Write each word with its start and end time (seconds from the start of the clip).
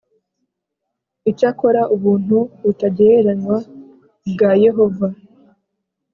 Icyakora 1.29 1.81
ubuntu 1.95 2.37
butagereranywa 2.63 3.57
bwa 4.31 4.51
Yehova 4.63 5.07